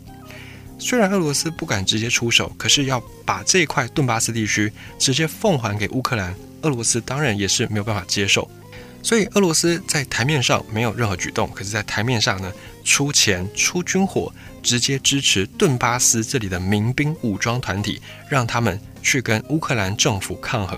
[0.77, 8.51] 虽然俄罗斯不敢直接出手，可是要把这块顿巴斯地区直接奉还给乌克兰，俄罗斯当然也是没有办法接受。
[9.01, 12.51] 所以俄罗斯在台面上没有任何举动，可是，在台面上呢
[12.83, 14.31] 出钱出军火，
[14.61, 20.77] 直接支持顿巴斯这里的民兵武装团体，让他们去跟乌克兰政府抗衡。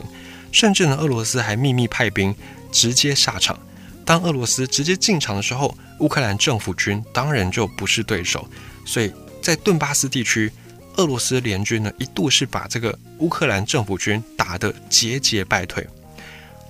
[0.51, 2.33] 甚至呢，俄罗斯还秘密派兵
[2.71, 3.59] 直接下场。
[4.05, 8.47] 当俄罗斯直接进场的时候，乌克兰政府军当然就不是对手。
[8.85, 10.51] 所以在顿巴斯地区，
[10.97, 15.85] 俄罗斯联军呢一度是把这个乌克兰政府军打得节节败退。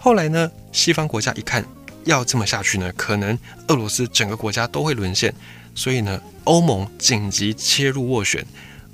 [0.04, 1.64] 后来呢，西方国家一看
[2.06, 3.38] 要这么下去呢，可能
[3.68, 5.32] 俄罗斯整个国家都会沦陷，
[5.76, 8.44] 所以呢，欧盟紧急切入斡旋，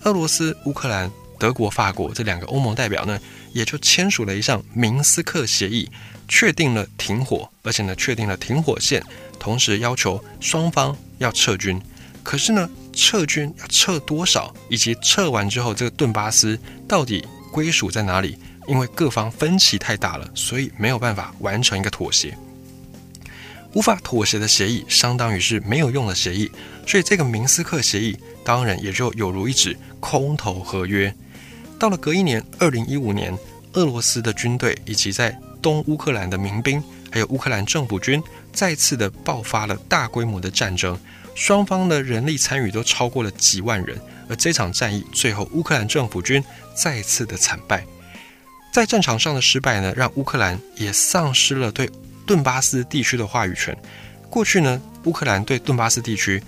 [0.03, 1.09] 俄罗斯、乌克兰。
[1.39, 3.19] 德国、法国这两个欧盟代表呢，
[3.53, 5.87] 也就签署了一项明斯克协议，
[6.27, 9.03] 确定了停火，而且呢，确定了停火线，
[9.37, 11.79] 同时要求双方要撤军。
[12.23, 18.35] 可是呢，撤军要撤多少，以及撤完之后这个顿巴斯到底归属在哪里？
[18.67, 22.37] 因为各方分歧太大了，所以没有办法完成一个妥协。
[23.73, 26.51] 无法妥协的协议，相当于是没有用的协议，
[26.85, 31.13] 所以这个明斯克协议当然也就有如一纸空头合约。
[31.77, 33.37] 到了隔一年，二零一五年，
[33.73, 40.99] 俄罗斯的军队以及在东乌克兰的民兵，还有乌克兰政府军，再次的爆发了大规模的战争，
[41.35, 43.99] 双方的人力参与都超过了几万人。
[44.27, 46.43] 而这场战役最后，乌克兰政府军
[46.75, 47.85] 再次的惨败，
[48.77, 51.89] 在战场上的失败呢，让乌克兰也丧失了对
[52.27, 53.75] 顿巴斯地区的话语权。
[54.29, 56.39] 过去呢，乌克兰对顿巴斯地区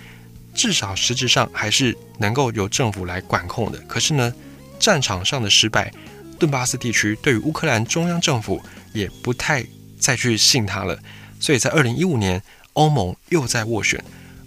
[0.54, 4.32] 至少实质上还是能够由政府来管控的，可是呢。
[4.78, 5.92] 战场上的失败，
[6.38, 8.62] 顿巴斯地区对于乌克兰中央政府
[8.94, 9.66] 也不太
[10.00, 10.98] 再去信他了。
[11.40, 12.40] 所以在二零一五年，
[12.74, 14.02] 欧盟又在斡旋。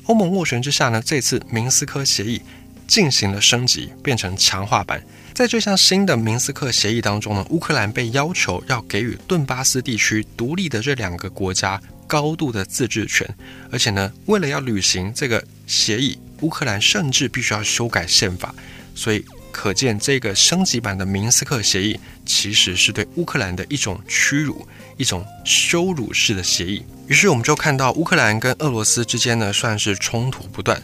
[0.05, 2.41] 欧盟斡旋之下呢，这次明斯克协议
[2.87, 5.03] 进行了升级，变成强化版。
[5.35, 13.29] 在这项新的明斯克协议当中呢，乌克兰被要求要给予顿巴斯地区独立的这两个国家高度的自治权，
[13.71, 18.55] 而且呢，为了要履行这个协议，乌克兰甚至必须要修改宪法。
[18.95, 19.25] 所以。
[19.55, 24.67] 可见，这个升级版的明斯克协议其实是对乌克兰的一种屈辱、
[24.97, 26.83] 一种羞辱式的协议。
[27.07, 30.83] 于是，我们就看到乌克兰跟俄罗斯之间呢，算是冲突不断。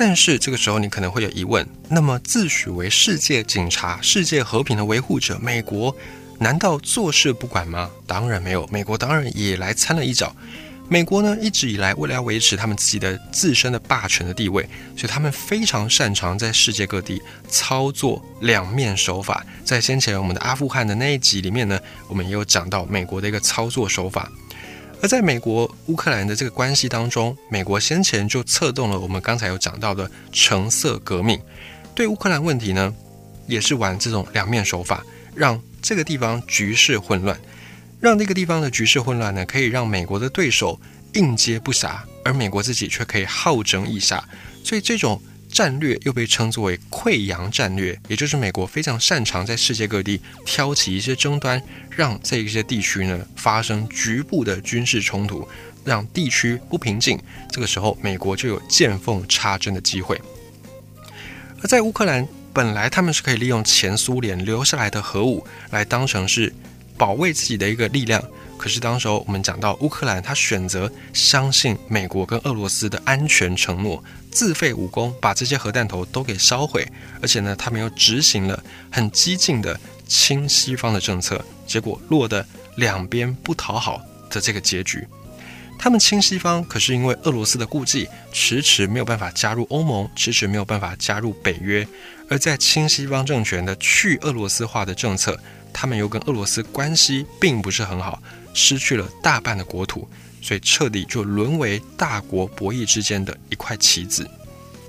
[0.00, 5.92] 但是，这个时候你可能会有疑问：那么，自诩为世界警察、世界和平的维护者，美国
[6.38, 7.90] 难道坐视不管吗？
[8.06, 10.32] 当然没有，美国当然也来掺了一脚。
[10.88, 14.62] 美国呢一直以来为了要维持他们自己的自身的霸权的地位，
[14.96, 19.44] 所以他们非常擅长在世界各地操作两面手法。
[19.64, 24.30] 在先前我们的阿富汗的那一集里面呢，我们也有讲到美国的一个操作手法。
[25.00, 31.40] 而在美国乌克兰的这个关系当中，美国先前就策动了我们刚才有讲到的橙色革命，
[31.94, 32.92] 对乌克兰问题呢，
[33.46, 37.38] 也是玩这种两面手法，让这个地方局势混乱。
[38.00, 40.80] 让那个地方的局势混乱呢，可以让美国的对手
[41.14, 44.20] 应接不暇，而美国自己却可以好整以暇。
[44.64, 55.48] 所以这种战略又被称作为溃疡战略，也就是美国非常擅长在世界各地挑起一些争端，让这一些地区呢发生局部的军事冲突，
[55.84, 57.18] 让地区不平静。
[57.50, 60.20] 这个时候，美国就有见缝插针的机会。
[61.60, 66.52] 而在乌克兰，本来他们是可以利用前苏联留下来的核武来当成是。
[66.98, 68.20] 保卫自己的一个力量，
[68.56, 74.02] 可是当时候我们讲到乌克兰，他选择相信美国跟俄罗斯的安全承诺，
[74.38, 76.86] 自废武功，把这些核弹头都给烧毁，
[77.20, 82.46] 而且呢，他们又执行了很激进的亲西方的政策，结果落得
[82.76, 85.04] 两边不讨好的这个结局。
[85.76, 91.84] 他们亲西方，可是因为俄罗斯的顾忌，迟迟没有办法加入欧盟，迟迟没有办法加入北约，
[92.30, 95.36] 而在亲西方政权的去俄罗斯化的政策。
[95.72, 98.22] 他们又跟俄罗斯关系并不是很好，
[98.54, 100.08] 失去了大半的国土，
[100.40, 104.28] 所以彻底就沦为大国博弈之间的一块棋子。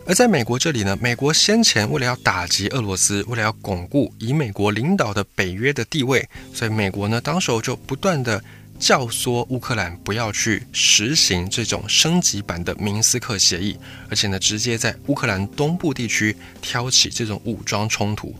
[0.06, 8.44] 而在美国这里呢，美国先前为了要打击俄罗斯，为了要巩固以美国领导的北约的地位，所以美国呢当时候就不断的
[8.80, 13.78] 教唆乌克兰不要去实行这种升级版的明斯克协议，
[14.10, 18.34] 而且呢直接在乌克兰东部地区挑起这种武装冲突。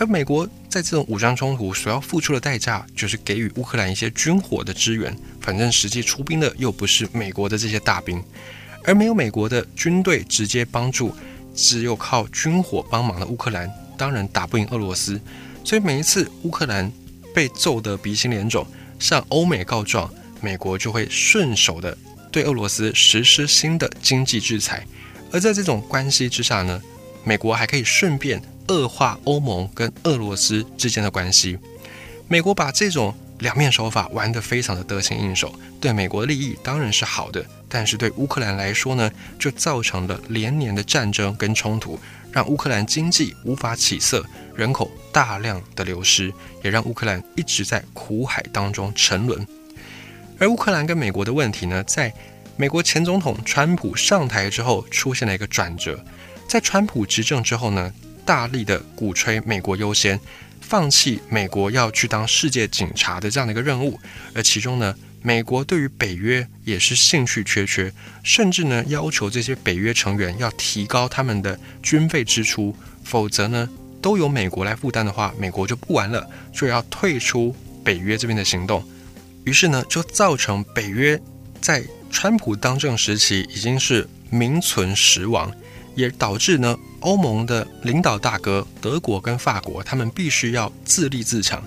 [0.00, 5.14] 而美国在这种武装冲突所要付出的代价，就是给予乌克兰一些军火的支援。
[5.42, 8.24] 反正实际出兵的又不是美国的这些大兵，
[8.82, 11.14] 而没有美国的军队直接帮助，
[11.54, 15.20] 只有靠军火帮忙的乌克兰，当然打不赢俄罗斯。
[15.62, 16.90] 所以每一次乌克兰
[17.34, 18.66] 被揍得鼻青脸肿，
[18.98, 20.10] 向欧美告状，
[20.40, 21.94] 美国就会顺手的
[22.32, 24.82] 对俄罗斯实施新的经济制裁。
[25.30, 26.80] 而在这种关系之下呢，
[27.22, 28.40] 美国还可以顺便。
[28.70, 31.58] 恶化欧盟跟俄罗斯之间的关系，
[32.28, 41.98] 美国把这种两面手法玩得非常的得心应手，对美国的利益当然是好的，但是对乌克兰来说呢，就造成了连年的战争跟冲突，
[42.30, 49.44] 让乌克兰经济无法起色，人口大量的流失，也让乌克兰一直在苦海当中沉沦。
[50.38, 52.14] 而乌克兰跟美国的问题呢，在
[52.56, 55.98] 美国前总统川普上台之后出现了一个转折，
[56.46, 57.92] 在川普执政之后呢。
[58.30, 60.20] 大力的鼓吹美国优先，
[60.60, 63.98] 放弃美国要去当世界警察的这样的一个任务，
[64.32, 73.68] 而其中呢，美国对于北约也是兴趣缺缺，甚至呢要求这些北约成员要提高他们的军费支出，否则呢
[74.00, 78.88] 都由美国来负担的话，美国就不玩了，就要退出北约这边的行动。
[79.44, 81.20] 于是呢，就造成北约
[81.60, 85.52] 在川普当政时期已经是名存实亡。
[85.94, 91.62] 也导致呢，欧盟的领导大哥德国跟法国，他们必须要自立自强。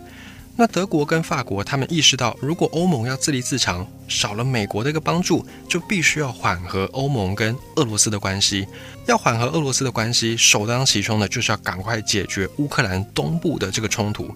[0.55, 8.67] 那德国跟法国，他们意识到，如果欧盟要自立自强，少了美国的一个帮助，就必须要缓和欧盟跟俄罗斯的关系。
[9.07, 14.29] 要缓和俄罗斯的关系，首当其冲的就是要赶快解决乌克兰东部的这个冲突。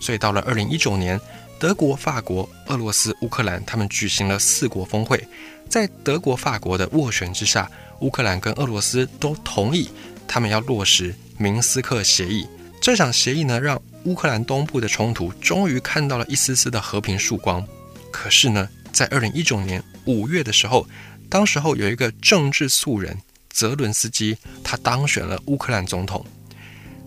[0.00, 1.20] 所以到了二零一九年，
[1.60, 5.24] 德国、法国、俄罗斯、乌克兰，他们举行了四国峰会，
[5.68, 7.70] 在德国、法国的斡旋之下。
[8.00, 9.88] 乌克兰跟俄罗斯都同意，
[10.26, 12.46] 他们要落实明斯克协议。
[12.80, 17.64] 这场协议呢，让乌克兰东部的冲突终于看到了一丝丝的和平曙光。
[18.10, 20.86] 可是呢，在二零一九年五月的时候，
[21.28, 23.16] 当时候有一个政治素人
[23.50, 26.24] 泽伦斯基，他当选了乌克兰总统。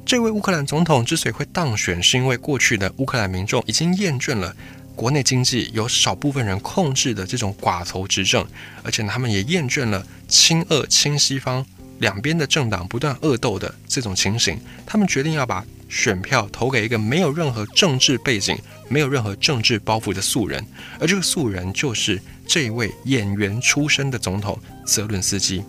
[0.05, 4.55] 这位乌克兰总统之所以会当选，是因为过去的乌克兰民众已经厌倦了。
[4.95, 8.45] 国内经济由少部分人控制的这种寡头执政，
[8.83, 11.65] 而且他们也厌倦了亲俄亲西方
[11.99, 20.65] 两边的政党不断恶斗的这种情形，他们决定要把选票投给一个没有任何政治背景、没有任何政治包袱的素人，
[20.99, 25.63] 而这个素人就是这位演员出身的总统泽伦斯基。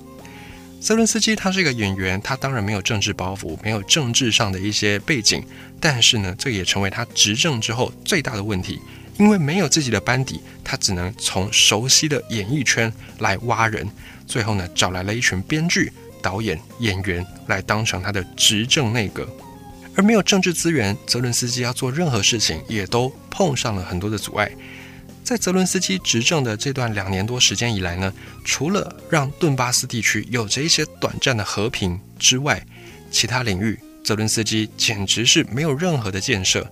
[0.81, 5.43] 泽伦斯基他是一个演员，他当然没有政治包袱，没有政治上的一些背景，
[5.81, 8.79] 但是呢，这也成为他执政之后最大的问题。
[9.19, 13.89] 因为没有自己的班底，他只能从熟悉的演艺圈来挖人。
[14.27, 19.29] 最后呢，找来了一群编剧、导演、演员来当成他的执政内阁。
[19.97, 24.51] 而没有政治资源，泽伦斯基要做任何事情也都碰上了很多的阻碍。
[25.23, 28.13] 在泽伦斯基执政的这段两年多时间以来呢，
[28.45, 32.61] 除了让顿巴斯地区有着一些短暂的和平之外，
[33.11, 36.71] 其他领域泽伦斯基简直是没有任何的建设。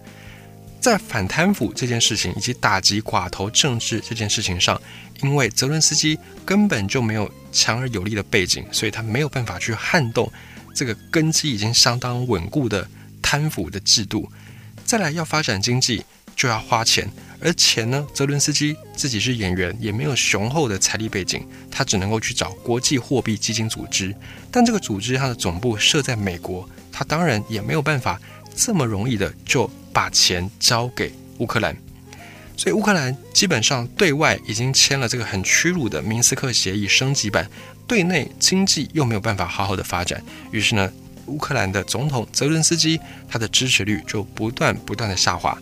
[0.83, 4.79] 在反贪腐这件事情以及打击寡头政治这件事情上，
[5.23, 10.31] 因为泽伦斯基根本就没有强而有力的背景，所以他没有办法去撼动
[10.75, 12.85] 这个根基已经相当稳固的
[13.23, 14.29] 贪腐的制度。
[14.85, 16.05] 再来要发展经济，
[16.35, 17.09] 就要花钱，
[17.39, 24.13] 而钱呢，泽伦斯基自己是演员，也没有雄厚的财力背景，他只能够去找国际货币基金组织，
[24.51, 28.21] 但这个组织它的总部设在美国，他当然也没有办法
[28.57, 29.71] 这么容易的就。
[29.93, 31.77] 把钱交给乌克兰，
[32.57, 37.49] 所以乌克兰基本上对外已经签了这个很屈辱的明斯克协议升级版，
[37.87, 40.93] 对内经济又没有办法好好的发展，于是呢，
[41.27, 45.57] 乌克兰的总统泽伦斯基他的支持率就不断不断的下滑。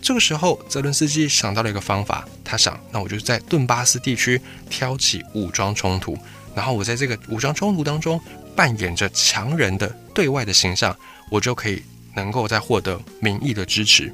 [0.00, 6.18] 这个时候，泽伦斯基想到了一个方法，他想，那我就在顿巴斯地区挑起武装冲突，
[6.56, 8.20] 然后我在这个武装冲突当中
[8.56, 10.96] 扮演着强人的对外的形象，
[11.30, 11.82] 我就可以。
[12.14, 14.12] 能够再获得民意的支持，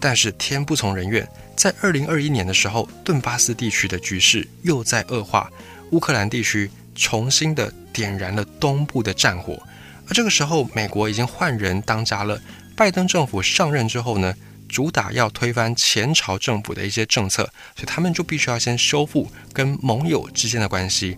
[0.00, 5.50] 但是天不从人愿，在二零二一年的时候，顿巴斯地区的局势又在恶化，
[5.90, 9.62] 乌克兰地区重新的点燃了东部的战火，
[10.08, 12.40] 而这个时候，美国已经换人当家了，
[12.76, 14.34] 拜登政府上任之后呢，
[14.68, 17.42] 主打要推翻前朝政府的一些政策，
[17.76, 21.16] 所以他们就必须要先修复跟盟友之间的关系。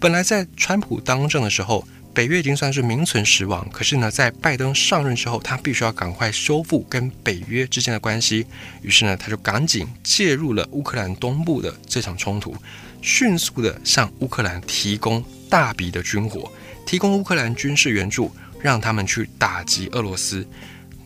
[0.00, 1.86] 本来在川普当政的时候。
[2.18, 8.44] 北约已经算是名存实亡，可是呢，在拜登上任之后，他必须要赶快修复跟北约之间的关系。
[8.82, 12.56] 于是呢，他就赶紧介入了乌克兰东部的这场冲突，
[13.00, 16.50] 迅速的向乌克兰提供大笔的军火，
[16.84, 20.44] 提供乌克兰军事援助，让他们去打击俄罗斯。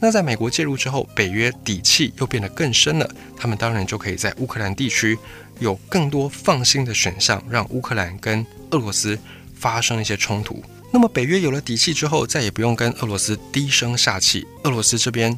[0.01, 5.19] 那在美国介入之后，北约底气又变得更深了，他们当然就可以在乌克兰地区
[5.59, 9.19] 有更多放心的选项，让乌克兰跟俄罗斯
[9.55, 10.65] 发生一些冲突。
[10.93, 14.47] 那么北约有了底气之后，再也不用跟俄罗斯低声下气。
[14.65, 15.37] 俄罗斯这边，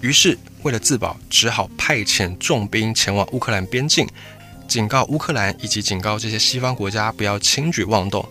[0.00, 4.08] 于是为了自保，只好派遣重兵前往乌克兰边境，
[4.66, 8.26] 警告乌克兰以及警告这些西方国家不要轻举妄动。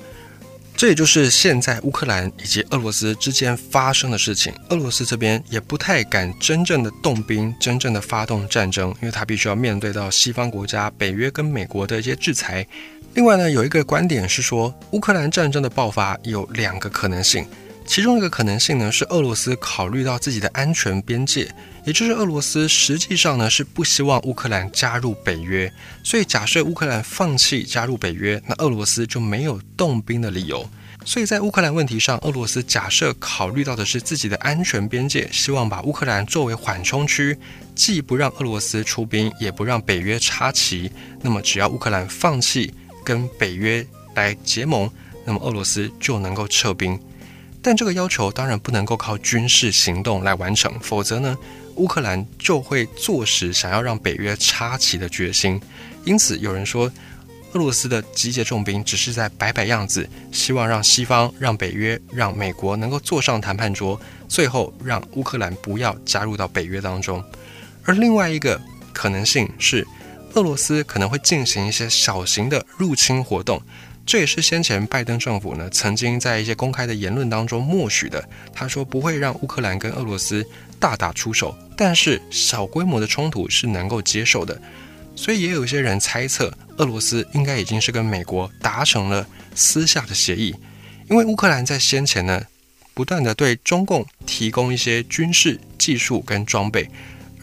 [0.76, 4.54] 这也就是现在乌克兰以及俄罗斯之间发生的事情。
[4.70, 12.68] 俄罗斯这边也不太敢真正的动兵，真正的发动战争，因为他必须要面对到西方国家、北约跟美国的一些制裁。
[13.14, 17.46] 另外呢，有一个观点是说，乌克兰战争的爆发有两个可能性，
[17.86, 21.52] 其中一个可能性呢是俄罗斯考虑到自己的安全边界，
[21.84, 25.72] 也就是俄罗斯实际上呢是不希望乌克兰加入北约，
[26.04, 30.70] 所以假设乌克兰放弃加入北约，那俄罗斯就没有动兵的理由。
[31.04, 37.36] 所以在乌克兰问题上，俄罗斯假设考虑到的是自己的安全边界，希望把乌克兰作为缓冲区，
[37.74, 40.92] 既不让俄罗斯出兵，也不让北约插旗，
[41.22, 42.74] 那么只要乌克兰放弃。
[43.08, 44.92] 跟北约来结盟，
[45.24, 47.00] 那么俄罗斯就能够撤兵，
[47.62, 51.38] 但这个要求当然不能够靠军事行动来完成，否则呢，
[51.76, 55.58] 乌克兰就会坐实想要让北约插旗的决心。
[56.04, 56.92] 因此，有人说，
[57.54, 63.98] 俄罗斯的集结重兵只是在摆摆样子，希望让西方、让北约、让美国能够坐上谈判桌，
[64.28, 67.24] 最后让乌克兰不要加入到北约当中。
[67.86, 68.60] 而另外一个
[68.92, 69.88] 可能性是。
[70.38, 73.60] 俄罗斯可能会进行一些小型的入侵活动，
[74.06, 78.24] 这也是先前拜登政府呢曾经在一些公开的言论当中默许的。
[78.54, 80.46] 他说不会让乌克兰跟俄罗斯
[80.80, 84.62] 大打出手，但是小规模的冲突是能够接受的。
[85.16, 90.54] 所以也有一些人猜测，俄罗斯应该已经是跟美国达成了私下的协议，
[91.10, 92.44] 因为乌克兰在先前呢
[92.94, 96.88] 不断的对中共提供一些军事技术跟装备，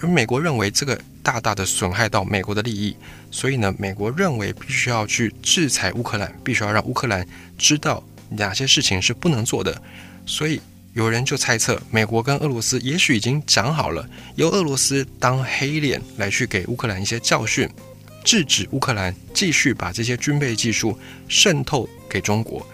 [0.05, 1.01] 而美国认为这个。
[1.25, 2.95] 大大的损害到美国的利益，
[3.31, 7.27] 所以呢，美国认为必须要去制裁乌克兰，必须要让乌克兰
[7.57, 9.81] 知道哪些事情是不能做的。
[10.27, 10.61] 所以
[10.93, 17.67] 有人就猜测，美国跟俄罗斯也许已经讲好了，由俄罗斯当黑脸来去给乌克兰一些教训，
[18.23, 22.67] 制止乌克兰继续把这些军备技术渗透给中国。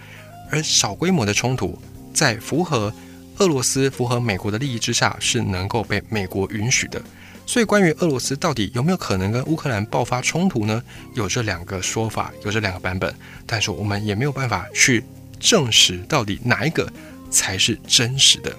[0.51, 1.81] 而小规模的冲突，
[2.13, 2.93] 在符合
[3.37, 7.01] 俄罗斯、符合美国的利益之下，是能够被美国允许的。
[7.45, 10.81] 所以，关于俄罗斯到底有没有可能跟乌克兰爆发冲突呢？
[11.15, 13.13] 有这两个说法，有这两个版本，
[13.45, 15.03] 但是我们也没有办法去
[15.39, 16.89] 证实到底哪一个
[17.29, 18.55] 才是真实的。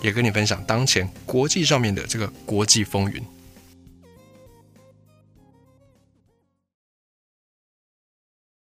[0.00, 3.22] 也跟你分享当前国际上面的这个国际风云。